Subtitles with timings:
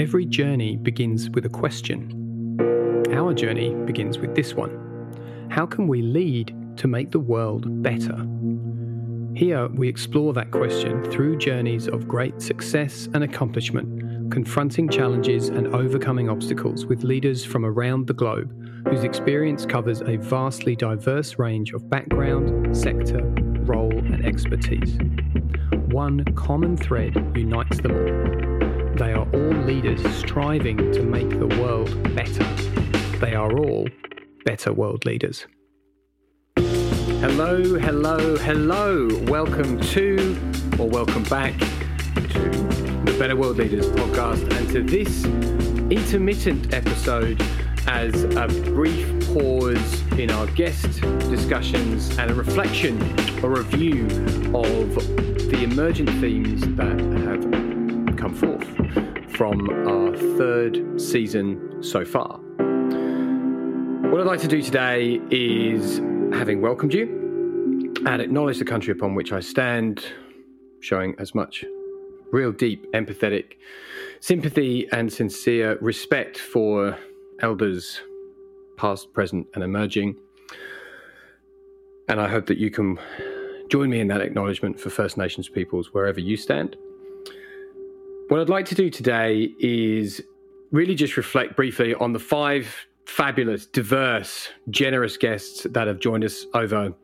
[0.00, 2.56] every journey begins with a question.
[3.12, 4.72] Our journey begins with this one
[5.50, 8.26] How can we lead to make the world better?
[9.34, 15.66] Here, we explore that question through journeys of great success and accomplishment, confronting challenges and
[15.74, 18.56] overcoming obstacles with leaders from around the globe
[18.88, 23.20] whose experience covers a vastly diverse range of background, sector,
[23.66, 24.96] role, and expertise.
[25.92, 28.49] One common thread unites them all.
[29.00, 32.44] They are all leaders striving to make the world better.
[33.18, 33.88] They are all
[34.44, 35.46] better world leaders.
[36.58, 39.08] Hello, hello, hello.
[39.22, 40.38] Welcome to,
[40.78, 42.50] or welcome back to
[43.06, 45.24] the Better World Leaders podcast and to this
[45.90, 47.40] intermittent episode
[47.86, 53.00] as a brief pause in our guest discussions and a reflection
[53.42, 54.04] a review
[54.54, 54.94] of
[55.48, 57.69] the emergent themes that have
[58.20, 58.68] come forth
[59.34, 62.38] from our third season so far.
[64.10, 65.98] What I'd like to do today is
[66.34, 70.04] having welcomed you and acknowledge the country upon which I stand,
[70.80, 71.64] showing as much
[72.30, 73.54] real deep, empathetic
[74.20, 76.98] sympathy and sincere respect for
[77.40, 78.02] elders,
[78.76, 80.14] past, present, and emerging.
[82.10, 82.98] And I hope that you can
[83.70, 86.76] join me in that acknowledgement for First Nations peoples wherever you stand.
[88.30, 90.22] What I'd like to do today is
[90.70, 96.46] really just reflect briefly on the five fabulous, diverse, generous guests that have joined us
[96.54, 96.94] over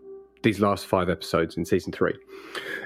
[0.44, 2.14] these last five episodes in season three.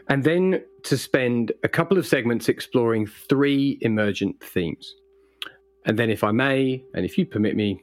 [0.08, 4.90] And then to spend a couple of segments exploring three emergent themes.
[5.84, 7.82] And then, if I may, and if you permit me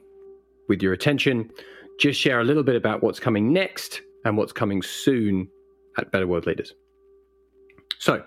[0.68, 1.52] with your attention,
[2.00, 5.48] just share a little bit about what's coming next and what's coming soon
[5.98, 6.74] at Better World Leaders.
[8.00, 8.24] So,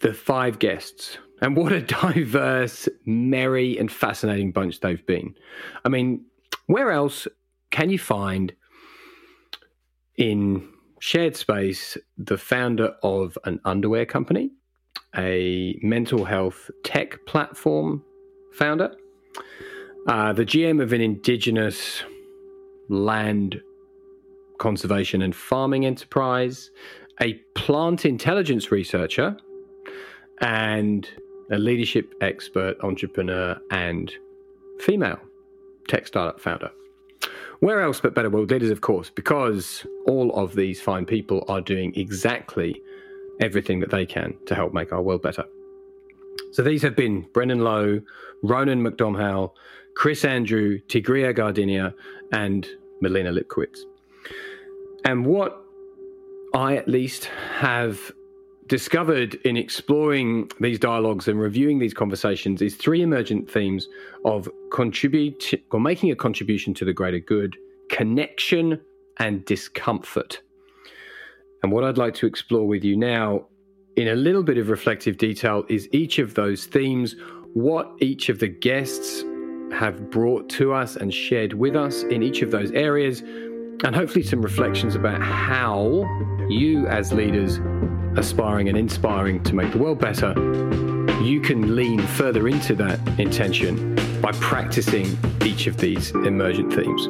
[0.00, 1.80] the five guests and what a
[2.12, 5.34] diverse, merry, and fascinating bunch they've been.
[5.84, 6.24] I mean,
[6.66, 7.28] where else
[7.70, 8.52] can you find
[10.16, 14.50] in shared space the founder of an underwear company,
[15.16, 18.02] a mental health tech platform
[18.54, 18.94] founder,
[20.08, 22.02] uh, the GM of an indigenous
[22.88, 23.60] land
[24.58, 26.70] conservation and farming enterprise,
[27.20, 29.36] a plant intelligence researcher,
[30.40, 31.08] and
[31.50, 34.12] a leadership expert, entrepreneur, and
[34.80, 35.18] female
[35.88, 36.70] tech startup founder.
[37.60, 41.60] Where else but Better World Leaders, of course, because all of these fine people are
[41.60, 42.82] doing exactly
[43.40, 45.44] everything that they can to help make our world better.
[46.52, 48.00] So these have been Brendan Lowe,
[48.42, 49.52] Ronan McDomhow,
[49.94, 51.94] Chris Andrew, Tigria Gardenia,
[52.32, 52.66] and
[53.00, 53.80] Melina Lipkowitz.
[55.04, 55.62] And what
[56.54, 57.26] I at least
[57.58, 58.12] have
[58.66, 63.88] discovered in exploring these dialogues and reviewing these conversations is three emergent themes
[64.24, 67.56] of contribute or making a contribution to the greater good,
[67.90, 68.80] connection,
[69.18, 70.40] and discomfort.
[71.62, 73.46] And what I'd like to explore with you now
[73.96, 77.16] in a little bit of reflective detail is each of those themes,
[77.54, 79.24] what each of the guests
[79.72, 83.20] have brought to us and shared with us in each of those areas,
[83.84, 86.04] and hopefully some reflections about how
[86.48, 87.58] you, as leaders,
[88.16, 90.32] aspiring and inspiring to make the world better,
[91.22, 97.08] you can lean further into that intention by practicing each of these emergent themes.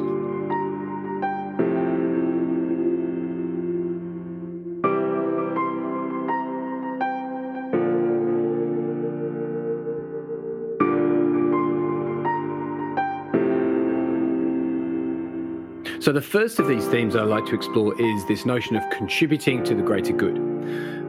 [15.99, 19.61] So, the first of these themes I'd like to explore is this notion of contributing
[19.65, 20.37] to the greater good.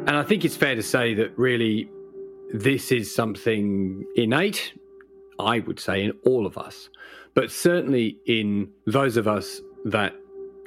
[0.09, 1.91] And I think it's fair to say that really
[2.51, 4.73] this is something innate,
[5.39, 6.89] I would say, in all of us,
[7.35, 10.15] but certainly in those of us that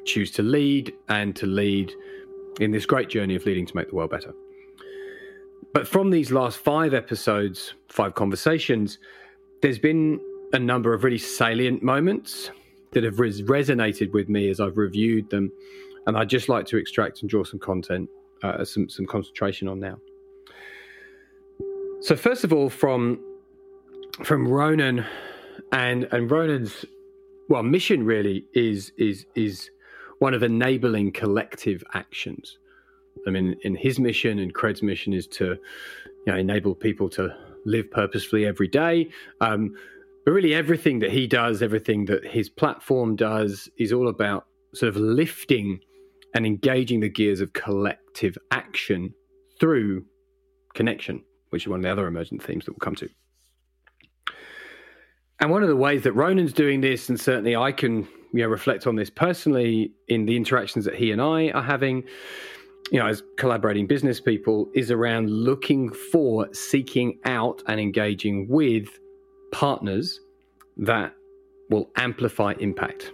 [0.06, 1.92] choose to lead and to lead
[2.60, 4.32] in this great journey of leading to make the world better.
[5.74, 9.00] But from these last five episodes, five conversations,
[9.64, 10.20] there's been
[10.54, 12.52] a number of really salient moments
[12.92, 15.52] that have res- resonated with me as I've reviewed them.
[16.06, 18.08] And I'd just like to extract and draw some content
[18.44, 19.98] uh, some some concentration on now.
[22.02, 23.20] So first of all, from
[24.24, 25.06] from Ronan,
[25.72, 26.86] and and Ronan's
[27.50, 29.70] well mission really is is is
[30.20, 32.58] one of enabling collective actions.
[33.28, 35.58] I mean, in his mission and Cred's mission is to
[36.26, 37.36] you know, enable people to
[37.66, 39.10] live purposefully every day.
[39.42, 39.76] Um,
[40.26, 44.90] but really, everything that he does, everything that his platform does, is all about sort
[44.90, 45.82] of lifting
[46.34, 49.14] and engaging the gears of collective action
[49.60, 50.06] through
[50.74, 53.10] connection, which is one of the other emergent themes that we'll come to.
[55.40, 58.48] and one of the ways that Ronan's doing this, and certainly I can you know
[58.48, 62.04] reflect on this personally in the interactions that he and I are having,
[62.92, 68.88] you know, as collaborating business people, is around looking for, seeking out, and engaging with
[69.52, 70.20] partners
[70.78, 71.14] that
[71.70, 73.12] will amplify impact.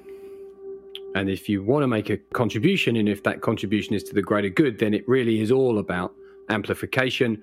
[1.18, 4.22] And if you want to make a contribution, and if that contribution is to the
[4.22, 6.14] greater good, then it really is all about
[6.50, 7.42] amplification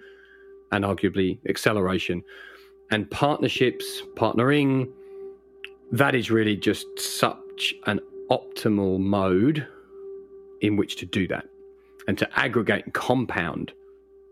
[0.70, 2.22] and arguably acceleration.
[2.92, 4.92] And partnerships, partnering,
[5.90, 7.98] that is really just such an
[8.30, 9.66] optimal mode
[10.60, 11.46] in which to do that
[12.06, 13.72] and to aggregate and compound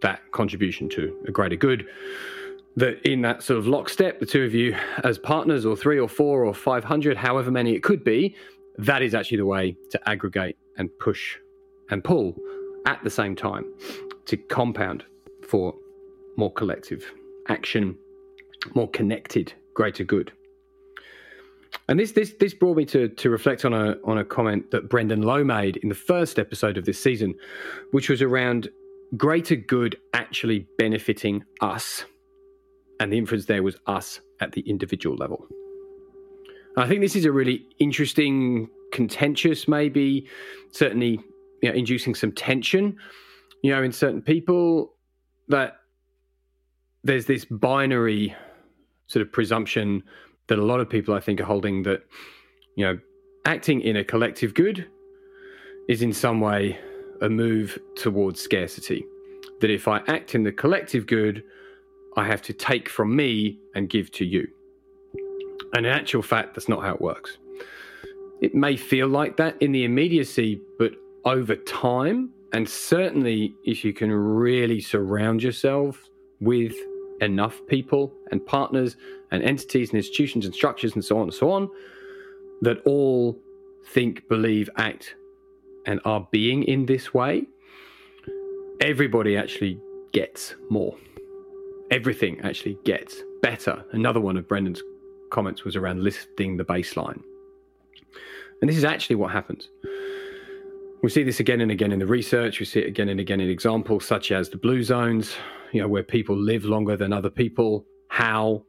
[0.03, 1.89] that contribution to a greater good.
[2.77, 6.09] That in that sort of lockstep, the two of you as partners, or three, or
[6.09, 8.37] four, or 500, however many it could be,
[8.79, 11.37] that is actually the way to aggregate and push
[11.91, 12.35] and pull
[12.87, 13.65] at the same time
[14.27, 15.05] to compound
[15.49, 15.75] for
[16.37, 17.05] more collective
[17.49, 17.97] action,
[18.75, 20.33] more connected, greater good.
[21.89, 24.89] And this this this brought me to to reflect on a on a comment that
[24.89, 27.35] Brendan Lowe made in the first episode of this season,
[27.91, 28.69] which was around
[29.17, 32.05] greater good actually benefiting us.
[33.01, 35.47] And the inference there was us at the individual level.
[36.77, 40.27] I think this is a really interesting, contentious, maybe,
[40.71, 41.21] certainly
[41.63, 42.97] you know, inducing some tension,
[43.63, 44.95] you know, in certain people
[45.49, 45.77] that
[47.05, 48.35] there's this binary
[49.07, 50.03] sort of presumption
[50.49, 52.03] that a lot of people I think are holding that,
[52.77, 52.99] you know,
[53.45, 54.87] acting in a collective good
[55.89, 56.79] is in some way
[57.21, 59.05] a move towards scarcity.
[59.61, 61.45] That if I act in the collective good,
[62.17, 64.49] I have to take from me and give to you.
[65.73, 67.39] And in actual fact, that's not how it works.
[68.41, 70.93] It may feel like that in the immediacy, but
[71.25, 76.09] over time, and certainly if you can really surround yourself
[76.41, 76.75] with
[77.21, 78.97] enough people and partners
[79.31, 81.71] and entities and institutions and structures and so on and so on
[82.63, 83.39] that all
[83.87, 85.15] think, believe, act,
[85.87, 87.47] and are being in this way,
[88.81, 89.81] everybody actually
[90.13, 90.97] gets more.
[91.91, 93.85] Everything actually gets better.
[93.93, 94.83] Another one of Brendan's
[95.33, 97.21] comments was around lifting the baseline.
[98.61, 99.69] And this is actually what happens.
[101.03, 102.61] We see this again and again in the research.
[102.61, 105.35] We see it again and again in examples such as the blue zones,
[105.73, 107.85] you know, where people live longer than other people.
[108.09, 108.63] How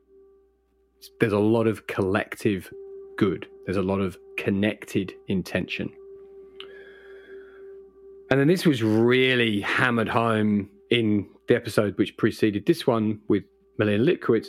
[1.19, 2.73] there's a lot of collective
[3.17, 3.47] good.
[3.65, 5.91] There's a lot of connected intention.
[8.31, 13.43] And then this was really hammered home in the episode which preceded this one with
[13.77, 14.47] Melina Lipkowitz,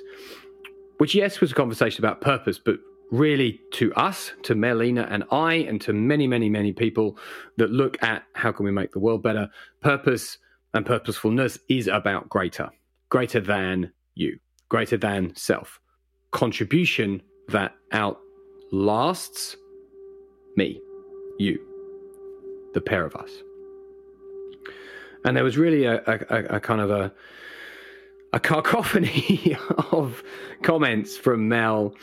[0.98, 2.76] which, yes, was a conversation about purpose, but
[3.10, 7.18] really to us, to Melina and I, and to many, many, many people
[7.58, 9.48] that look at how can we make the world better,
[9.80, 10.38] purpose
[10.72, 12.68] and purposefulness is about greater,
[13.08, 14.38] greater than you,
[14.68, 15.80] greater than self,
[16.32, 19.56] contribution that outlasts
[20.56, 20.80] me,
[21.38, 21.60] you,
[22.74, 23.30] the pair of us.
[25.24, 27.12] And there was really a, a, a kind of a,
[28.34, 29.56] a cacophony
[29.92, 30.22] of
[30.62, 31.94] comments from Mel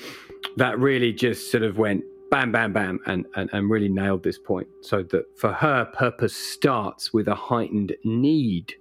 [0.55, 4.39] that really just sort of went bam, bam, bam, and, and, and really nailed this
[4.39, 4.67] point.
[4.79, 8.73] So that for her, purpose starts with a heightened need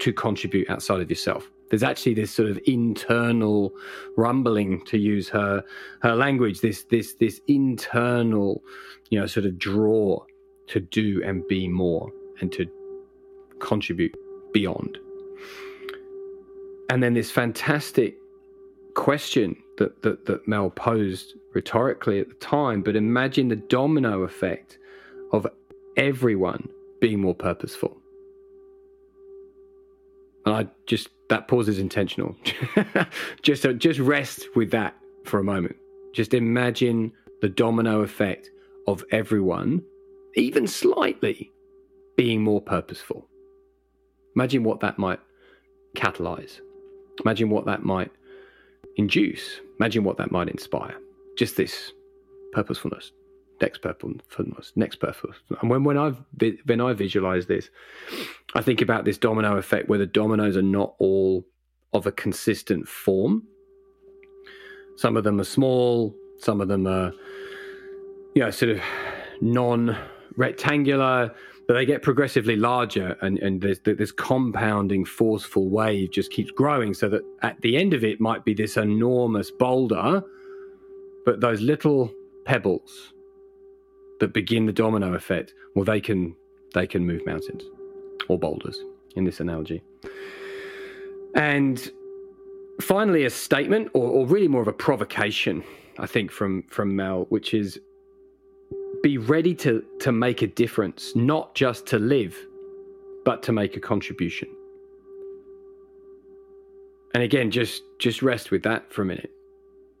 [0.00, 1.50] to contribute outside of yourself.
[1.70, 3.72] There's actually this sort of internal
[4.16, 5.64] rumbling, to use her
[6.02, 6.60] her language.
[6.60, 8.62] This this this internal,
[9.10, 10.22] you know, sort of draw
[10.68, 12.66] to do and be more and to
[13.58, 14.14] contribute
[14.52, 14.98] beyond.
[16.92, 18.18] And then this fantastic
[18.94, 24.76] question that, that, that Mel posed rhetorically at the time, but imagine the domino effect
[25.32, 25.46] of
[25.96, 26.68] everyone
[27.00, 27.96] being more purposeful.
[30.44, 32.36] And I just, that pause is intentional.
[33.42, 34.94] just, just rest with that
[35.24, 35.76] for a moment.
[36.12, 38.50] Just imagine the domino effect
[38.86, 39.82] of everyone,
[40.34, 41.50] even slightly,
[42.18, 43.26] being more purposeful.
[44.36, 45.20] Imagine what that might
[45.96, 46.60] catalyze.
[47.24, 48.10] Imagine what that might
[48.96, 49.60] induce.
[49.78, 50.94] Imagine what that might inspire.
[51.36, 51.92] Just this
[52.52, 53.12] purposefulness,
[53.60, 55.36] next purposefulness, next purpose.
[55.60, 56.12] And when when I
[56.66, 57.70] when I visualize this,
[58.54, 61.46] I think about this domino effect where the dominoes are not all
[61.92, 63.44] of a consistent form.
[64.96, 66.14] Some of them are small.
[66.38, 67.12] Some of them are,
[68.34, 68.80] you know, sort of
[69.40, 71.34] non-rectangular
[71.72, 76.92] but they get progressively larger and, and there's this compounding forceful wave just keeps growing
[76.92, 80.22] so that at the end of it might be this enormous boulder
[81.24, 82.12] but those little
[82.44, 83.14] pebbles
[84.20, 86.36] that begin the domino effect well they can
[86.74, 87.62] they can move mountains
[88.28, 88.84] or boulders
[89.16, 89.82] in this analogy.
[91.34, 91.90] And
[92.82, 95.64] finally a statement or, or really more of a provocation
[95.98, 97.80] I think, from from Mel, which is
[99.02, 102.36] be ready to to make a difference, not just to live,
[103.24, 104.48] but to make a contribution.
[107.14, 109.30] And again, just just rest with that for a minute.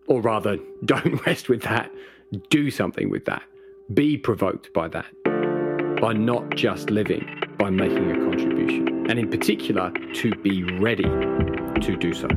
[0.06, 1.90] Or rather, don't rest with that.
[2.48, 3.42] Do something with that.
[3.92, 5.06] Be provoked by that.
[6.00, 9.10] By not just living, by making a contribution.
[9.10, 12.28] And in particular, to be ready to do so.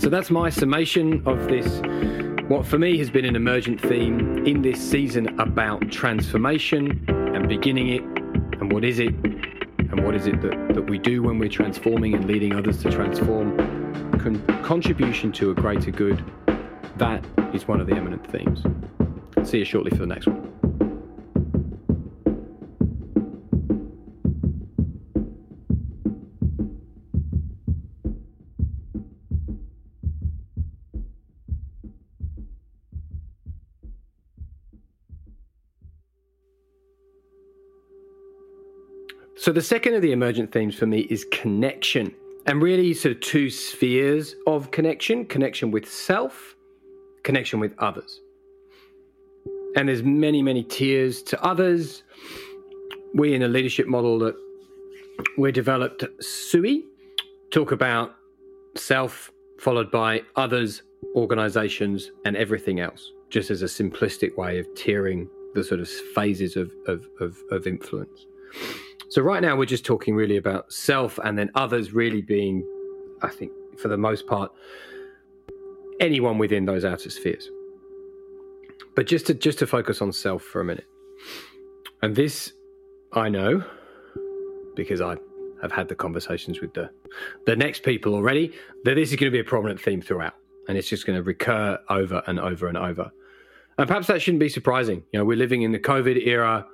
[0.00, 1.66] So that's my summation of this,
[2.50, 7.90] what for me has been an emergent theme in this season about transformation and beginning
[7.90, 8.02] it,
[8.60, 12.12] and what is it, and what is it that, that we do when we're transforming
[12.12, 13.56] and leading others to transform.
[14.18, 16.24] Con- contribution to a greater good,
[16.96, 18.64] that is one of the eminent themes.
[19.48, 20.49] See you shortly for the next one.
[39.40, 42.14] So the second of the emergent themes for me is connection.
[42.44, 46.56] And really sort of two spheres of connection, connection with self,
[47.22, 48.20] connection with others.
[49.76, 52.02] And there's many, many tiers to others.
[53.14, 54.36] We in a leadership model that
[55.38, 56.84] we developed SUI
[57.50, 58.14] talk about
[58.76, 60.82] self followed by others,
[61.16, 66.56] organizations, and everything else, just as a simplistic way of tiering the sort of phases
[66.56, 68.26] of, of, of, of influence.
[69.10, 72.64] So right now we're just talking really about self and then others really being,
[73.22, 74.52] I think, for the most part,
[75.98, 77.50] anyone within those outer spheres.
[78.94, 80.86] But just to just to focus on self for a minute.
[82.02, 82.52] And this
[83.12, 83.64] I know
[84.76, 85.16] because I
[85.60, 86.88] have had the conversations with the
[87.46, 88.52] the next people already
[88.84, 90.34] that this is going to be a prominent theme throughout
[90.68, 93.10] and it's just going to recur over and over and over.
[93.76, 95.02] And perhaps that shouldn't be surprising.
[95.12, 96.64] You know, we're living in the COVID era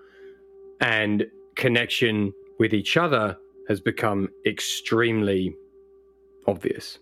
[0.80, 1.24] and
[1.56, 3.36] connection with each other
[3.68, 5.54] has become extremely
[6.46, 6.98] obvious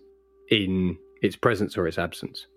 [0.49, 2.47] in its presence or its absence.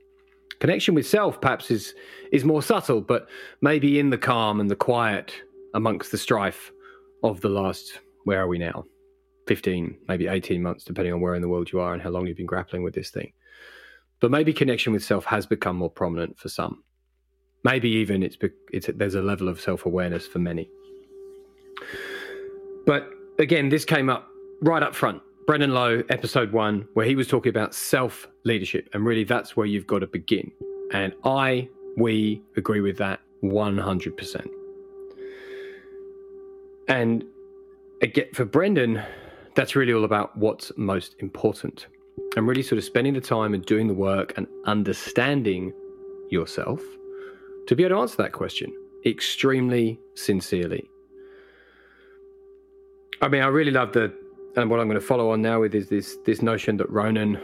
[0.60, 1.94] Connection with self perhaps is
[2.32, 3.28] is more subtle, but
[3.60, 5.32] maybe in the calm and the quiet
[5.74, 6.72] amongst the strife
[7.22, 8.84] of the last where are we now?
[9.46, 12.26] 15, maybe 18 months, depending on where in the world you are and how long
[12.26, 13.32] you've been grappling with this thing.
[14.20, 16.82] But maybe connection with self has become more prominent for some.
[17.64, 18.36] Maybe even it's,
[18.72, 20.68] it's there's a level of self awareness for many.
[22.86, 24.28] But again, this came up
[24.62, 25.22] right up front.
[25.46, 28.88] Brendan Lowe, episode one, where he was talking about self leadership.
[28.92, 30.52] And really, that's where you've got to begin.
[30.92, 34.46] And I, we agree with that 100%.
[36.88, 37.24] And
[38.02, 39.02] again, for Brendan,
[39.54, 41.86] that's really all about what's most important.
[42.36, 45.72] And really sort of spending the time and doing the work and understanding
[46.30, 46.82] yourself
[47.66, 48.74] to be able to answer that question
[49.06, 50.90] extremely sincerely
[53.20, 54.14] I mean, I really love the,
[54.56, 57.40] and what I'm going to follow on now with is this this notion that Ronan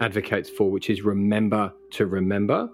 [0.00, 2.68] advocates for, which is remember to remember,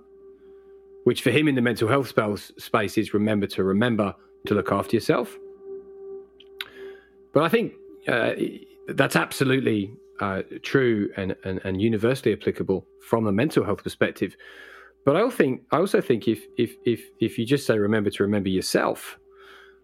[1.05, 4.15] which for him in the mental health spells space is remember to remember
[4.47, 5.39] to look after yourself.
[7.33, 7.75] But I think
[8.09, 8.33] uh,
[8.89, 14.37] that's absolutely uh, true and, and, and universally applicable from a mental health perspective.
[15.05, 18.11] But I also think I also think if if if if you just say remember
[18.11, 19.19] to remember yourself,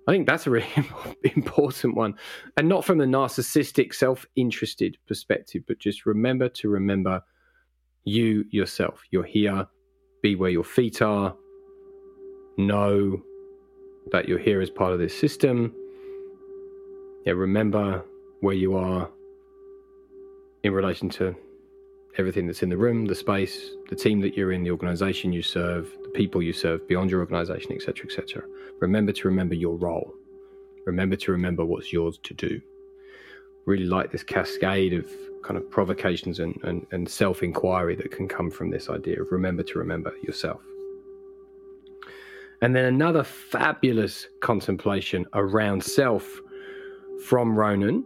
[0.09, 0.67] I think that's a really
[1.37, 2.15] important one.
[2.57, 7.23] And not from a narcissistic, self interested perspective, but just remember to remember
[8.05, 9.03] you yourself.
[9.11, 9.67] You're here,
[10.23, 11.37] be where your feet are,
[12.57, 13.21] know
[14.11, 15.75] that you're here as part of this system.
[17.27, 18.03] Yeah, remember
[18.41, 19.11] where you are
[20.65, 21.37] in relation to
[22.19, 25.43] everything that's in the room, the space, the team that you're in, the organization you
[25.43, 28.43] serve, the people you serve beyond your organization, etc., etc.
[28.81, 30.13] Remember to remember your role.
[30.85, 32.61] Remember to remember what's yours to do.
[33.67, 35.07] Really like this cascade of
[35.45, 39.31] kind of provocations and, and, and self inquiry that can come from this idea of
[39.31, 40.61] remember to remember yourself.
[42.63, 46.41] And then another fabulous contemplation around self
[47.25, 48.05] from Ronan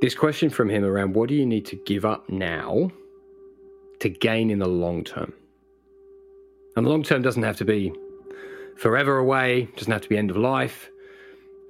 [0.00, 2.90] this question from him around what do you need to give up now
[4.00, 5.32] to gain in the long term?
[6.76, 7.92] And the long term doesn't have to be
[8.76, 10.90] forever away, doesn't have to be end of life,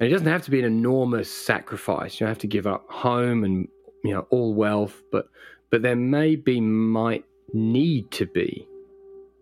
[0.00, 2.14] and it doesn't have to be an enormous sacrifice.
[2.14, 3.68] You don't have to give up home and
[4.04, 5.28] you know all wealth, but
[5.70, 8.66] but there may be might need to be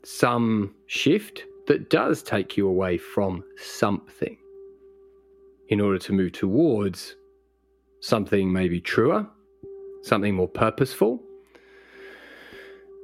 [0.05, 4.37] some shift that does take you away from something
[5.69, 7.17] in order to move towards
[8.05, 9.27] something maybe truer,
[10.03, 11.23] something more purposeful.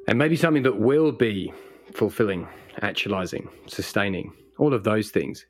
[0.06, 1.52] And maybe something that will be
[1.94, 2.46] fulfilling,
[2.82, 5.46] actualizing, sustaining, all of those things,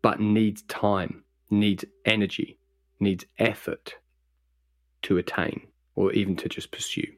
[0.00, 2.58] but needs time, needs energy,
[2.98, 3.96] needs effort
[5.02, 7.12] to attain or even to just pursue.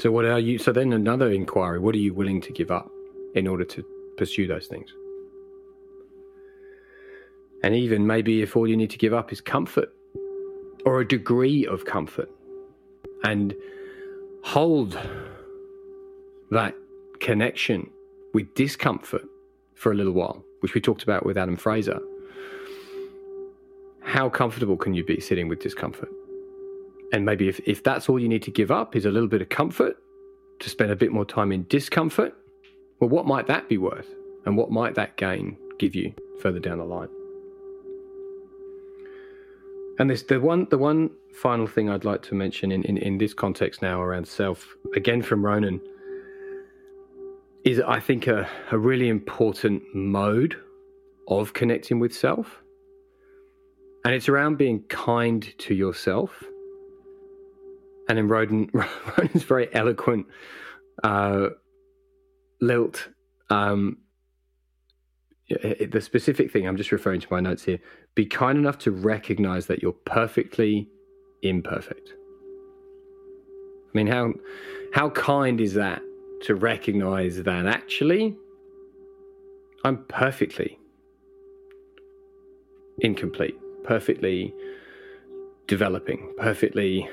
[0.00, 0.58] So, what are you?
[0.58, 2.90] So, then another inquiry what are you willing to give up
[3.34, 3.84] in order to
[4.18, 4.92] pursue those things?
[7.62, 9.94] And even maybe if all you need to give up is comfort
[10.84, 12.28] or a degree of comfort
[13.24, 13.54] and
[14.42, 14.98] hold
[16.50, 16.74] that
[17.20, 17.88] connection
[18.34, 19.24] with discomfort
[19.74, 22.00] for a little while, which we talked about with Adam Fraser.
[24.02, 26.08] How comfortable can you be sitting with discomfort?
[27.12, 29.42] And maybe if, if that's all you need to give up is a little bit
[29.42, 29.96] of comfort
[30.60, 32.34] to spend a bit more time in discomfort,
[33.00, 34.08] well, what might that be worth?
[34.44, 37.08] And what might that gain give you further down the line?
[39.98, 43.18] And this the one the one final thing I'd like to mention in, in, in
[43.18, 45.80] this context now around self, again from Ronan,
[47.64, 50.56] is I think a, a really important mode
[51.28, 52.62] of connecting with self.
[54.04, 56.42] And it's around being kind to yourself.
[58.08, 60.26] And in Ronan, Ronan's very eloquent
[61.04, 61.48] uh,
[62.60, 63.08] lilt
[63.48, 63.98] um,
[65.90, 67.78] the specific thing I'm just referring to my notes here
[68.14, 70.88] be kind enough to recognize that you're perfectly
[71.42, 72.14] imperfect.
[73.92, 74.32] I mean, how
[74.94, 76.02] how kind is that
[76.42, 78.36] to recognize that actually
[79.84, 80.78] I'm perfectly
[82.98, 84.54] incomplete, perfectly
[85.66, 87.08] developing, perfectly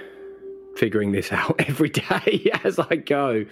[0.75, 3.45] figuring this out every day as I go.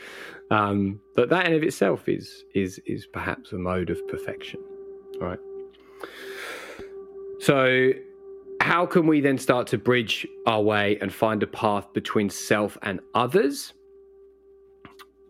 [0.49, 4.61] Um, but that in of itself is is is perhaps a mode of perfection.
[5.19, 5.39] Right.
[7.39, 7.91] So,
[8.61, 12.77] how can we then start to bridge our way and find a path between self
[12.81, 13.73] and others?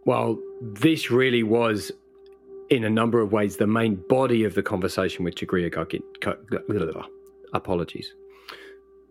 [0.06, 1.92] Well, this really was,
[2.70, 6.02] in a number of ways, the main body of the conversation with Tigria Gargin.
[7.54, 8.14] Apologies.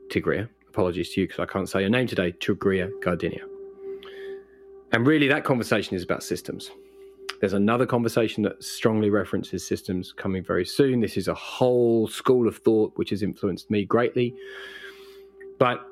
[0.08, 0.48] Tigria.
[0.68, 2.32] Apologies to you because I can't say your name today.
[2.32, 3.42] Tigria Gardinia.
[4.92, 6.70] And really, that conversation is about systems.
[7.40, 11.00] There's another conversation that strongly references systems coming very soon.
[11.00, 14.34] This is a whole school of thought which has influenced me greatly.
[15.58, 15.86] But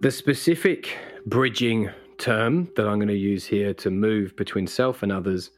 [0.00, 0.96] the specific
[1.26, 5.50] bridging term that I'm going to use here to move between self and others,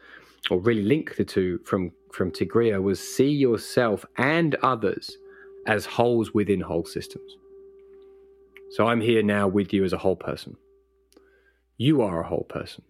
[0.50, 5.16] or really link the two from, from Tigria, was see yourself and others
[5.66, 7.36] as wholes within whole systems.
[8.70, 10.56] So I'm here now with you as a whole person.
[11.76, 12.84] You are a whole person.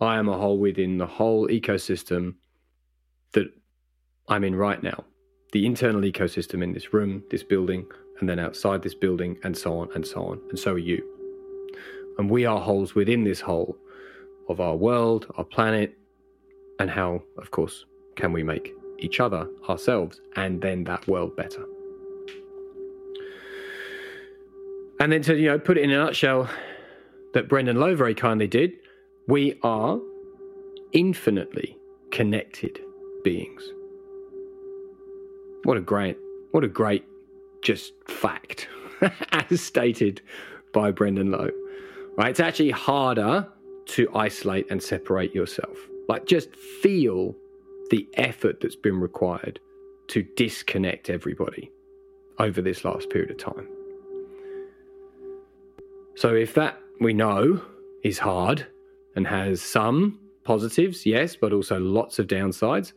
[0.00, 2.34] I am a whole within the whole ecosystem
[3.32, 3.46] that
[4.28, 5.04] I'm in right now.
[5.52, 7.86] The internal ecosystem in this room, this building,
[8.20, 10.40] and then outside this building, and so on and so on.
[10.50, 11.02] And so are you.
[12.18, 13.76] And we are wholes within this whole
[14.48, 15.96] of our world, our planet,
[16.78, 17.84] and how, of course,
[18.16, 21.64] can we make each other, ourselves, and then that world better.
[25.00, 26.48] And then to you know put it in a nutshell,
[27.34, 28.72] that Brendan Lowe very kindly did,
[29.28, 29.98] we are
[30.92, 31.76] infinitely
[32.12, 32.80] connected
[33.24, 33.62] beings.
[35.64, 36.16] What a great,
[36.52, 37.04] what a great
[37.62, 38.68] just fact,
[39.32, 40.20] as stated
[40.72, 41.50] by Brendan Lowe.
[42.16, 42.30] Right?
[42.30, 43.48] It's actually harder
[43.86, 45.76] to isolate and separate yourself.
[46.08, 47.34] Like, just feel
[47.90, 49.58] the effort that's been required
[50.08, 51.70] to disconnect everybody
[52.38, 53.68] over this last period of time.
[56.14, 57.60] So, if that we know
[58.02, 58.66] is hard,
[59.16, 62.92] and has some positives, yes, but also lots of downsides.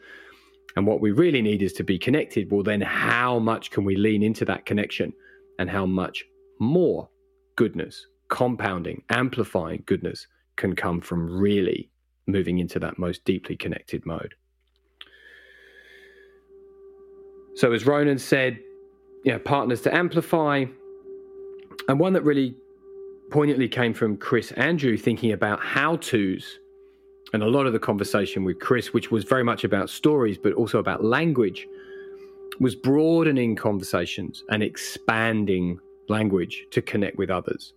[0.75, 2.51] And what we really need is to be connected.
[2.51, 5.13] Well, then, how much can we lean into that connection
[5.57, 6.23] and how much
[6.59, 7.09] more
[7.55, 10.27] goodness, compounding, amplifying goodness
[10.57, 11.89] can come from really
[12.27, 14.35] moving into that most deeply connected mode?
[17.55, 18.59] So, as Ronan said,
[19.25, 20.65] you know, partners to amplify,
[21.87, 22.55] and one that really
[23.29, 26.59] poignantly came from Chris Andrew thinking about how to's.
[27.33, 30.53] And a lot of the conversation with Chris, which was very much about stories, but
[30.53, 31.67] also about language,
[32.59, 37.73] was broadening conversations and expanding language to connect with others.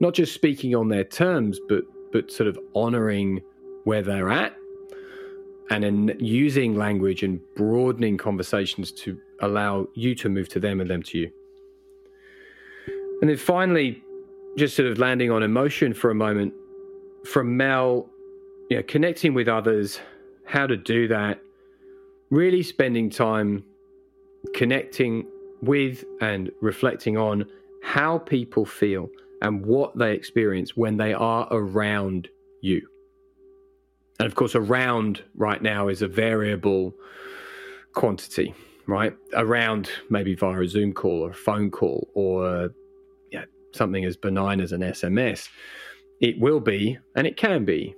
[0.00, 3.40] Not just speaking on their terms, but but sort of honoring
[3.84, 4.56] where they're at
[5.70, 10.88] and then using language and broadening conversations to allow you to move to them and
[10.88, 11.30] them to you.
[13.20, 14.02] And then finally,
[14.56, 16.52] just sort of landing on emotion for a moment
[17.24, 18.08] from Mel,
[18.70, 20.00] you know, connecting with others,
[20.44, 21.40] how to do that,
[22.30, 23.64] really spending time
[24.54, 25.26] connecting
[25.62, 27.44] with and reflecting on
[27.82, 29.08] how people feel
[29.42, 32.28] and what they experience when they are around
[32.60, 32.86] you.
[34.18, 36.92] And of course, around right now is a variable
[37.94, 38.54] quantity,
[38.86, 39.14] right?
[39.34, 42.70] Around maybe via a Zoom call or a phone call or
[43.72, 45.48] something as benign as an SMS.
[46.20, 47.94] It will be, and it can be,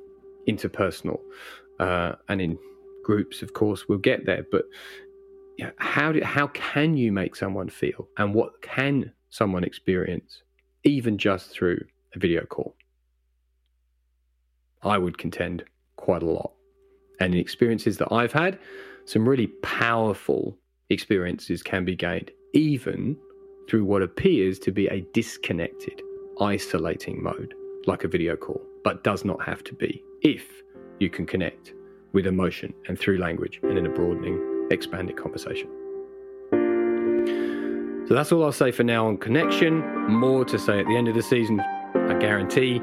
[0.48, 1.20] interpersonal.
[1.78, 2.58] Uh, and in
[3.04, 4.44] groups, of course, we'll get there.
[4.50, 4.64] But
[5.78, 8.08] how, do, how can you make someone feel?
[8.18, 10.42] And what can someone experience,
[10.84, 11.80] even just through
[12.14, 12.74] a video call?
[14.82, 15.64] I would contend
[15.96, 16.52] quite a lot.
[17.20, 18.58] And in experiences that I've had,
[19.04, 20.56] some really powerful
[20.88, 23.16] experiences can be gained, even
[23.70, 26.02] through what appears to be a disconnected,
[26.40, 27.54] isolating mode,
[27.86, 30.64] like a video call, but does not have to be if
[30.98, 31.72] you can connect
[32.12, 35.68] with emotion and through language and in a broadening, expanded conversation.
[38.08, 39.86] So that's all I'll say for now on connection.
[40.08, 42.80] More to say at the end of the season, I guarantee.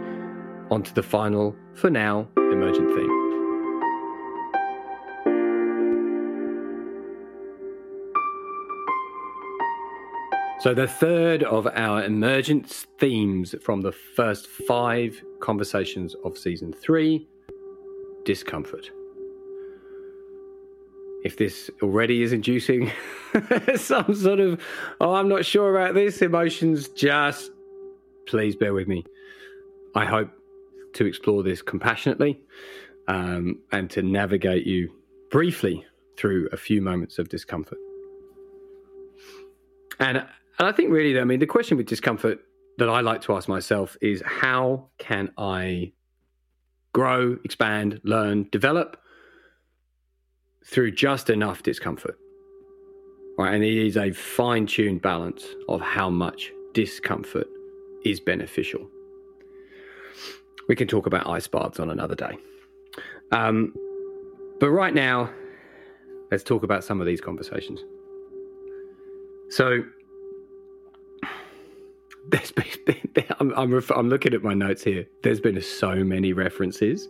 [0.71, 3.26] On to the final, for now, emergent theme.
[10.67, 17.25] So, the third of our emergence themes from the first five conversations of season three
[18.25, 18.91] discomfort.
[21.23, 22.91] If this already is inducing
[23.77, 24.61] some sort of,
[24.99, 27.49] oh, I'm not sure about this, emotions, just
[28.27, 29.05] please bear with me.
[29.95, 30.31] I hope
[30.95, 32.41] to explore this compassionately
[33.07, 34.93] um, and to navigate you
[35.31, 35.85] briefly
[36.17, 37.77] through a few moments of discomfort.
[39.99, 40.27] And
[40.59, 42.39] and I think really, I mean, the question with discomfort
[42.77, 45.93] that I like to ask myself is how can I
[46.93, 48.97] grow, expand, learn, develop
[50.65, 52.17] through just enough discomfort?
[53.37, 53.53] Right.
[53.53, 57.47] And it is a fine tuned balance of how much discomfort
[58.03, 58.87] is beneficial.
[60.67, 62.37] We can talk about ice baths on another day.
[63.31, 63.73] Um,
[64.59, 65.29] but right now,
[66.31, 67.79] let's talk about some of these conversations.
[69.49, 69.83] So,
[72.29, 72.51] there's
[72.85, 72.95] been,
[73.39, 75.07] I'm, I'm, ref, I'm looking at my notes here.
[75.23, 77.07] There's been so many references,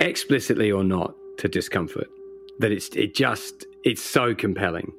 [0.00, 2.08] explicitly or not, to discomfort
[2.58, 4.92] that it's it just it's so compelling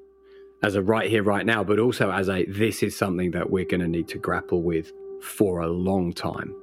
[0.63, 3.65] as a right here, right now, but also as a this is something that we're
[3.65, 4.91] going to need to grapple with
[5.21, 6.53] for a long time.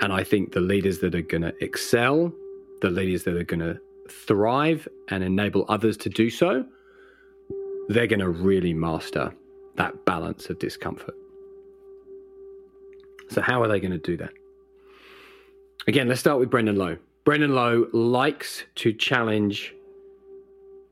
[0.00, 2.32] And I think the leaders that are going to excel,
[2.80, 3.78] the leaders that are going to
[4.10, 6.64] thrive and enable others to do so,
[7.88, 9.32] they're going to really master
[9.76, 11.14] that balance of discomfort.
[13.32, 14.32] So, how are they going to do that?
[15.88, 16.98] Again, let's start with Brendan Lowe.
[17.24, 19.74] Brendan Lowe likes to challenge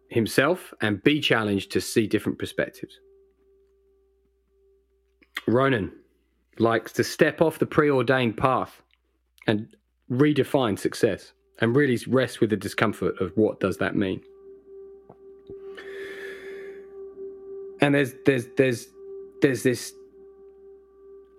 [0.08, 2.98] himself and be challenged to see different perspectives.
[5.46, 5.92] Ronan
[6.58, 8.82] likes to step off the preordained path
[9.46, 9.68] and
[10.10, 14.20] redefine success and really rest with the discomfort of what does that mean.
[17.82, 18.88] And there's there's there's
[19.42, 19.94] there's this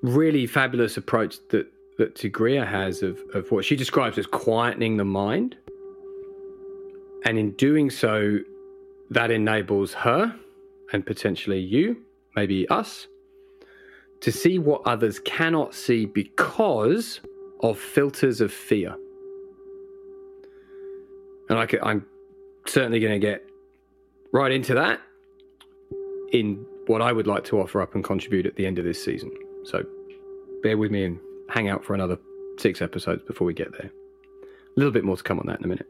[0.01, 5.05] really fabulous approach that that Tigria has of, of what she describes as quietening the
[5.05, 5.55] mind.
[7.25, 8.39] And in doing so,
[9.11, 10.35] that enables her
[10.93, 11.97] and potentially you,
[12.35, 13.07] maybe us,
[14.21, 17.21] to see what others cannot see because
[17.61, 18.95] of filters of fear.
[21.49, 22.05] And I am
[22.65, 23.47] certainly going to get
[24.31, 25.01] right into that
[26.31, 29.03] in what I would like to offer up and contribute at the end of this
[29.03, 29.31] season.
[29.63, 29.83] So
[30.63, 31.19] bear with me and
[31.49, 32.17] hang out for another
[32.57, 33.89] six episodes before we get there.
[33.89, 35.87] A little bit more to come on that in a minute.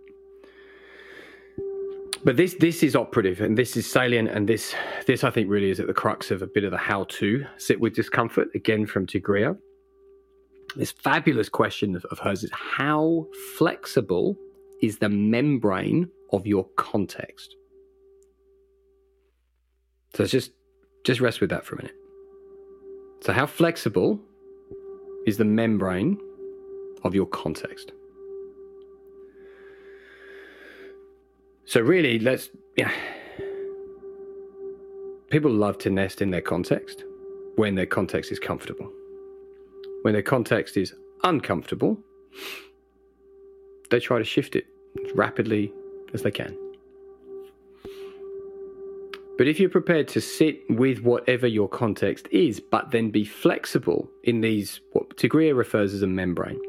[2.24, 4.76] But this this is operative and this is salient and this
[5.08, 7.46] this I think really is at the crux of a bit of the how to
[7.58, 9.58] sit with discomfort again from Tigria.
[10.76, 13.26] This fabulous question of, of hers is how
[13.58, 14.38] flexible
[14.82, 17.56] is the membrane of your context?
[20.16, 20.52] So just
[21.04, 21.96] just rest with that for a minute.
[23.22, 24.20] So, how flexible
[25.28, 26.20] is the membrane
[27.04, 27.92] of your context?
[31.66, 32.50] So, really, let's.
[32.76, 32.92] Yeah,
[35.30, 37.04] people love to nest in their context
[37.58, 38.92] when their context is comfortable.
[40.02, 42.00] When their context is uncomfortable,
[43.92, 44.66] they try to shift it
[45.06, 45.72] as rapidly
[46.14, 46.58] as they can.
[49.42, 54.08] But if you're prepared to sit with whatever your context is, but then be flexible
[54.24, 56.62] in these, what Tigria refers as a membrane,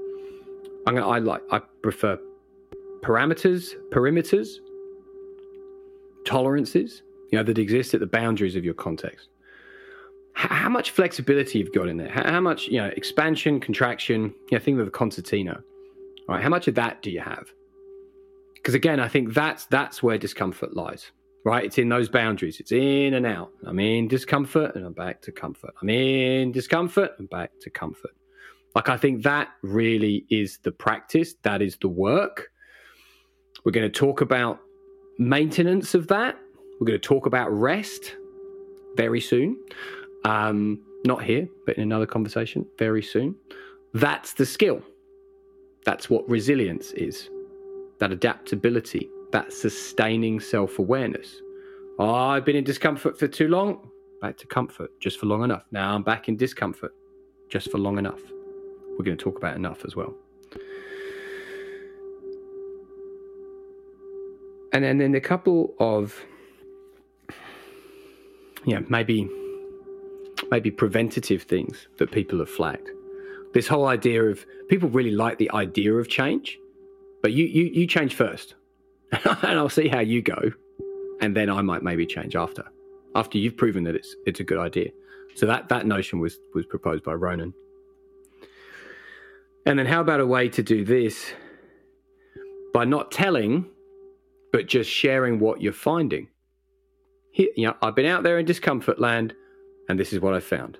[0.86, 2.18] I'm gonna, I like, I prefer
[3.02, 4.54] parameters, perimeters,
[6.24, 9.28] tolerances, you know, that exist at the boundaries of your context.
[10.32, 12.08] How, how much flexibility you've got in there.
[12.08, 14.34] How, how much, you know, expansion, contraction.
[14.50, 15.62] You know, think of the concertina.
[16.26, 17.52] Right, how much of that do you have?
[18.54, 21.12] Because again, I think that's that's where discomfort lies.
[21.44, 22.60] Right, it's in those boundaries.
[22.60, 23.50] It's in and out.
[23.64, 25.74] I'm in discomfort and I'm back to comfort.
[25.82, 28.12] I'm in discomfort and back to comfort.
[28.76, 31.34] Like I think that really is the practice.
[31.42, 32.50] That is the work.
[33.64, 34.60] We're going to talk about
[35.18, 36.38] maintenance of that.
[36.80, 38.16] We're going to talk about rest
[38.96, 39.56] very soon.
[40.24, 43.34] Um, not here, but in another conversation very soon.
[43.94, 44.82] That's the skill.
[45.84, 47.28] That's what resilience is
[47.98, 51.40] that adaptability, that sustaining self awareness.
[51.98, 53.90] Oh, I've been in discomfort for too long.
[54.20, 55.64] Back to comfort, just for long enough.
[55.72, 56.94] Now I'm back in discomfort,
[57.48, 58.20] just for long enough.
[58.96, 60.14] We're going to talk about enough as well.
[64.72, 66.18] And then, then a couple of,
[68.64, 69.28] yeah, maybe
[70.50, 72.88] maybe preventative things that people have flagged.
[73.54, 76.58] This whole idea of people really like the idea of change,
[77.22, 78.54] but you you you change first,
[79.42, 80.52] and I'll see how you go,
[81.20, 82.64] and then I might maybe change after,
[83.14, 84.90] after you've proven that it's it's a good idea.
[85.34, 87.52] So that that notion was was proposed by Ronan.
[89.66, 91.34] And then how about a way to do this
[92.74, 93.66] by not telling,
[94.52, 96.28] but just sharing what you're finding?
[97.32, 99.34] Here, you know, I've been out there in discomfort land,
[99.88, 100.78] and this is what I found.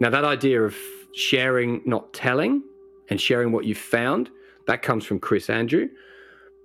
[0.00, 0.76] Now that idea of
[1.14, 2.62] sharing, not telling,
[3.08, 4.30] and sharing what you found,
[4.66, 5.88] that comes from Chris Andrew.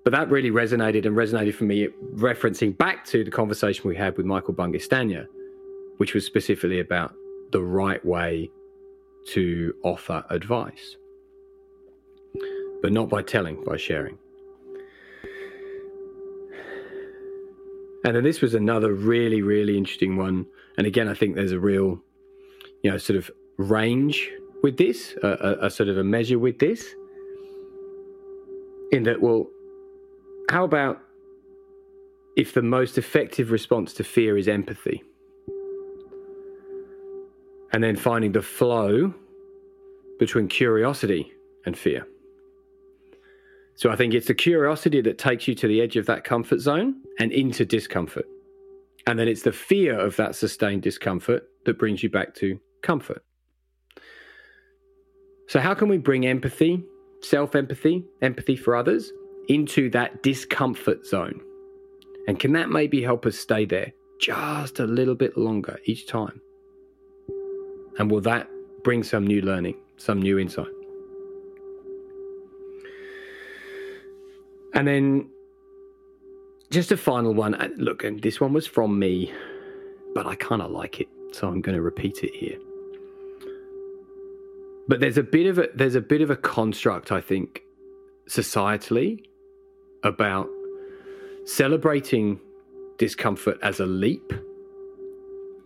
[0.04, 4.18] But that really resonated and resonated for me, referencing back to the conversation we had
[4.18, 5.28] with Michael Bungay Stanier,
[5.98, 7.14] which was specifically about
[7.52, 8.50] the right way
[9.28, 10.96] to offer advice,
[12.82, 14.18] but not by telling, by sharing.
[18.06, 20.46] And then this was another really, really interesting one.
[20.78, 22.02] And again, I think there's a real,
[22.82, 24.32] you know, sort of range
[24.64, 26.96] with this, a, a, a sort of a measure with this.
[28.92, 29.48] In that, well,
[30.50, 31.00] how about
[32.36, 35.04] if the most effective response to fear is empathy?
[37.72, 39.14] And then finding the flow
[40.18, 41.32] between curiosity
[41.66, 42.08] and fear.
[43.76, 46.60] So I think it's the curiosity that takes you to the edge of that comfort
[46.60, 48.26] zone and into discomfort.
[49.06, 53.24] And then it's the fear of that sustained discomfort that brings you back to comfort.
[55.48, 56.84] So, how can we bring empathy,
[57.22, 59.12] self empathy, empathy for others
[59.50, 61.42] into that discomfort zone?
[62.28, 66.40] And can that maybe help us stay there just a little bit longer each time?
[67.98, 68.50] And will that
[68.84, 70.68] bring some new learning, some new insight?
[74.74, 75.30] And then
[76.70, 77.56] just a final one.
[77.56, 79.34] Uh, look, and this one was from me,
[80.14, 82.58] but I kind of like it, so I'm going to repeat it here.
[84.88, 87.64] But there's a bit of a there's a bit of a construct, I think,
[88.28, 89.24] societally,
[90.04, 90.50] about
[91.46, 92.40] celebrating
[92.98, 94.34] discomfort as a leap,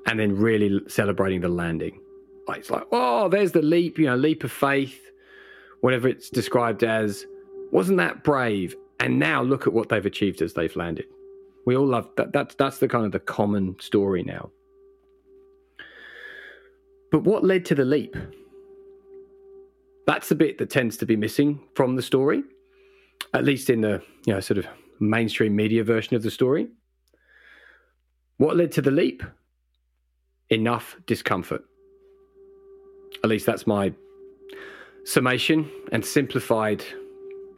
[0.07, 1.99] and then really celebrating the landing.
[2.47, 4.99] Like it's like, oh, there's the leap, you know, leap of faith,
[5.81, 7.25] whatever it's described as.
[7.71, 8.75] Wasn't that brave?
[8.99, 11.05] And now look at what they've achieved as they've landed.
[11.65, 12.33] We all love that.
[12.33, 14.51] That's that's the kind of the common story now.
[17.11, 18.15] But what led to the leap?
[20.05, 22.43] That's the bit that tends to be missing from the story,
[23.33, 24.67] at least in the you know sort of
[24.99, 26.67] mainstream media version of the story.
[28.37, 29.23] What led to the leap?
[30.49, 31.63] Enough discomfort.
[33.23, 33.93] At least that's my
[35.05, 36.83] summation and simplified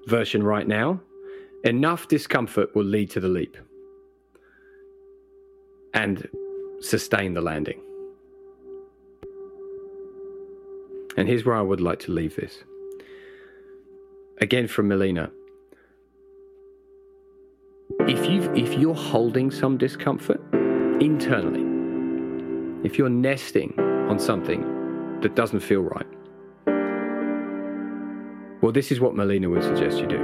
[0.07, 0.99] version right now.
[1.63, 3.57] Enough discomfort will lead to the leap
[5.93, 6.27] and
[6.81, 7.81] sustain the landing.
[11.17, 12.63] And here's where I would like to leave this.
[14.41, 15.31] Again from Melina.
[18.07, 20.41] If you if you're holding some discomfort
[21.01, 21.63] internally,
[22.83, 26.07] if you're nesting on something that doesn't feel right,
[28.61, 30.17] well, this is what Melina would suggest you do.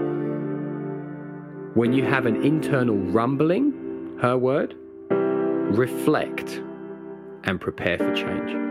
[1.75, 4.75] When you have an internal rumbling, her word,
[5.09, 6.61] reflect
[7.43, 8.70] and prepare for change.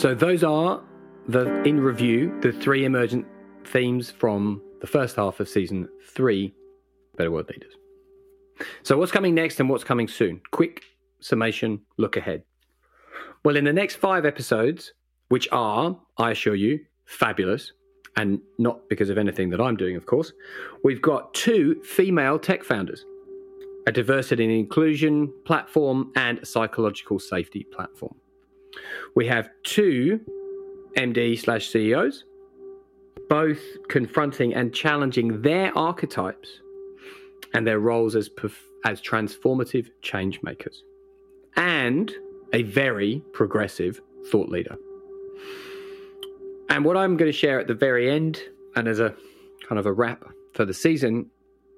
[0.00, 0.82] So those are
[1.28, 3.26] the in review the three emergent
[3.64, 6.54] themes from the first half of season 3
[7.18, 7.74] Better World Leaders.
[8.82, 10.40] So what's coming next and what's coming soon?
[10.52, 10.84] Quick
[11.20, 12.44] summation look ahead.
[13.44, 14.94] Well, in the next five episodes,
[15.28, 17.74] which are, I assure you, fabulous,
[18.16, 20.32] and not because of anything that I'm doing, of course.
[20.82, 23.04] We've got two female tech founders,
[23.86, 28.14] a diversity and inclusion platform, and a psychological safety platform.
[29.14, 30.20] We have two
[30.96, 32.24] MD slash CEOs,
[33.28, 36.60] both confronting and challenging their archetypes
[37.54, 38.30] and their roles as
[38.84, 40.82] as transformative change makers,
[41.56, 42.12] and
[42.52, 44.76] a very progressive thought leader.
[46.70, 48.40] And what I'm going to share at the very end,
[48.76, 49.14] and as a
[49.68, 51.26] kind of a wrap for the season,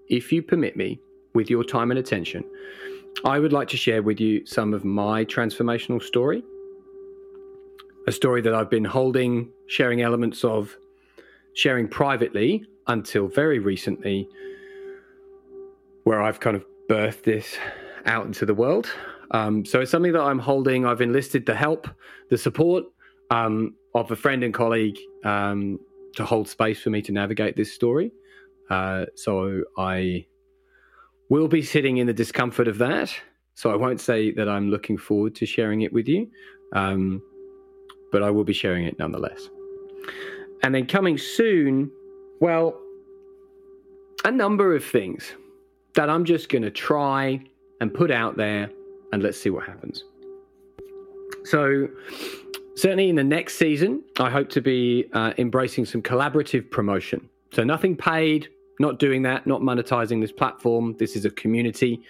[0.08, 1.00] if you permit me,
[1.34, 2.44] with your time and attention,
[3.24, 6.42] I would like to share with you some of my transformational story.
[8.06, 10.76] A story that I've been holding, sharing elements of,
[11.54, 14.28] sharing privately until very recently,
[16.04, 17.56] where I've kind of birthed this
[18.04, 18.88] out into the world.
[19.30, 20.84] Um, so it's something that I'm holding.
[20.84, 21.88] I've enlisted the help,
[22.28, 22.84] the support
[23.30, 25.78] um, of a friend and colleague um,
[26.16, 28.12] to hold space for me to navigate this story.
[28.68, 30.26] Uh, so I
[31.30, 33.14] will be sitting in the discomfort of that.
[33.54, 36.30] So I won't say that I'm looking forward to sharing it with you,
[36.74, 37.22] um,
[38.12, 39.48] but I will be sharing it nonetheless.
[40.62, 41.90] And then coming soon,
[42.40, 42.78] well,
[44.24, 45.32] a number of things
[45.94, 47.42] that I'm just going to try
[47.80, 48.70] and put out there,
[49.12, 50.04] and let's see what happens.
[51.44, 51.88] So,
[52.76, 57.28] certainly in the next season, I hope to be uh, embracing some collaborative promotion.
[57.52, 58.48] So, nothing paid,
[58.78, 60.94] not doing that, not monetizing this platform.
[60.98, 62.00] This is a community.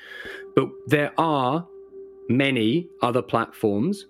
[0.55, 1.67] But there are
[2.29, 4.07] many other platforms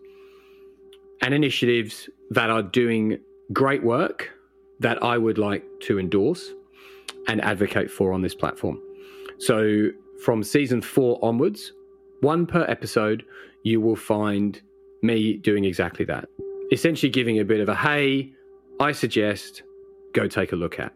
[1.23, 3.19] and initiatives that are doing
[3.53, 4.31] great work
[4.81, 6.53] that I would like to endorse
[7.29, 8.81] and advocate for on this platform.
[9.39, 9.89] So,
[10.25, 11.73] from season four onwards,
[12.21, 13.25] one per episode,
[13.63, 14.61] you will find
[15.03, 16.29] me doing exactly that.
[16.73, 18.33] Essentially, giving a bit of a hey,
[18.81, 19.63] I suggest
[20.13, 20.93] go take a look at.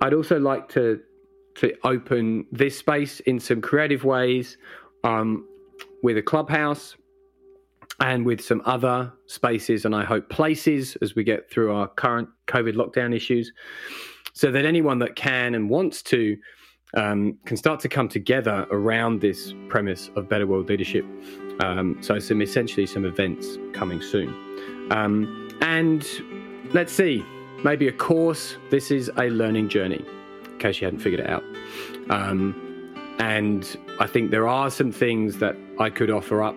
[0.00, 1.00] I'd also like to
[1.56, 4.58] to open this space in some creative ways
[5.04, 5.46] um,
[6.02, 6.96] with a clubhouse
[8.00, 12.28] and with some other spaces and I hope places as we get through our current
[12.46, 13.52] COVID lockdown issues
[14.32, 16.36] so that anyone that can and wants to
[16.94, 21.04] um, can start to come together around this premise of better world leadership.
[21.60, 24.28] Um, so, some essentially some events coming soon.
[24.90, 26.06] Um, and
[26.72, 27.24] let's see,
[27.64, 28.56] maybe a course.
[28.70, 30.04] This is a learning journey,
[30.44, 31.44] in case you hadn't figured it out.
[32.08, 32.62] Um,
[33.18, 36.56] and I think there are some things that I could offer up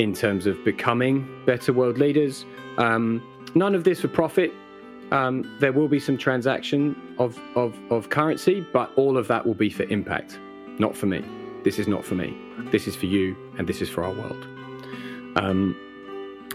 [0.00, 2.46] in terms of becoming better world leaders.
[2.78, 3.22] Um,
[3.54, 4.50] none of this for profit.
[5.12, 9.54] Um, there will be some transaction of, of, of currency, but all of that will
[9.54, 10.38] be for impact,
[10.78, 11.22] not for me.
[11.64, 12.34] This is not for me.
[12.70, 14.46] This is for you, and this is for our world.
[15.36, 15.76] Um,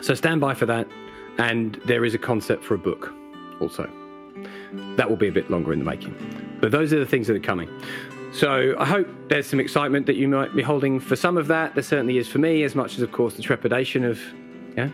[0.02, 0.88] so stand by for that.
[1.38, 3.14] And there is a concept for a book
[3.60, 3.88] also.
[4.96, 6.16] That will be a bit longer in the making.
[6.62, 7.70] But those are the things that are coming.
[8.36, 11.74] So I hope there's some excitement that you might be holding for some of that.
[11.74, 14.20] There certainly is for me, as much as, of course, the trepidation of
[14.76, 14.90] yeah,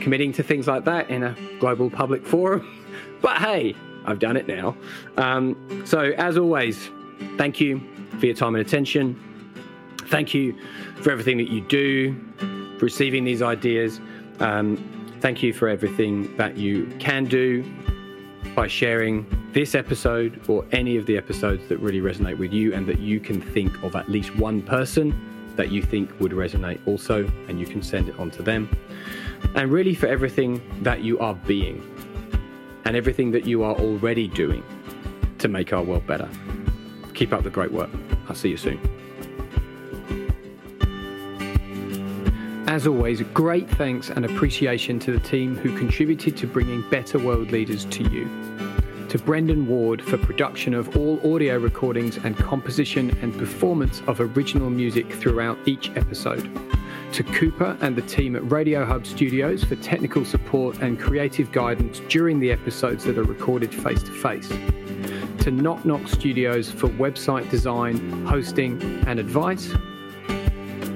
[0.00, 2.76] committing to things like that in a global public forum.
[3.20, 3.76] But hey,
[4.06, 4.74] I've done it now.
[5.18, 6.88] Um, so, as always,
[7.36, 7.78] thank you
[8.18, 9.14] for your time and attention.
[10.06, 10.58] Thank you
[11.02, 12.18] for everything that you do,
[12.78, 14.00] for receiving these ideas.
[14.38, 14.78] Um,
[15.20, 17.62] thank you for everything that you can do
[18.54, 22.86] by sharing this episode or any of the episodes that really resonate with you and
[22.86, 25.14] that you can think of at least one person
[25.56, 28.68] that you think would resonate also, and you can send it on to them.
[29.54, 31.82] And really for everything that you are being
[32.84, 34.62] and everything that you are already doing
[35.38, 36.28] to make our world better.
[37.14, 37.90] Keep up the great work.
[38.28, 38.80] I'll see you soon.
[42.68, 47.50] As always, great thanks and appreciation to the team who contributed to bringing better world
[47.50, 48.30] leaders to you.
[49.10, 54.70] To Brendan Ward for production of all audio recordings and composition and performance of original
[54.70, 56.48] music throughout each episode.
[57.14, 62.00] To Cooper and the team at Radio Hub Studios for technical support and creative guidance
[62.08, 64.48] during the episodes that are recorded face to face,
[65.42, 69.72] to Knock Knock Studios for website design, hosting, and advice,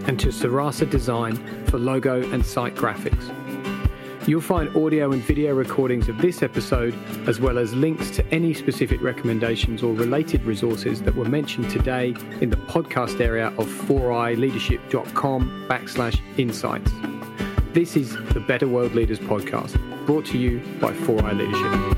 [0.06, 1.34] and to Sarasa Design
[1.66, 3.43] for logo and site graphics.
[4.26, 6.94] You'll find audio and video recordings of this episode,
[7.28, 12.14] as well as links to any specific recommendations or related resources that were mentioned today
[12.40, 16.90] in the podcast area of 4ileadership.com backslash insights.
[17.74, 21.93] This is the Better World Leaders podcast, brought to you by 4i Leadership.